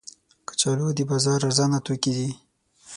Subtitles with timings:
[0.47, 2.29] کچالو د بازار ارزانه توکي دي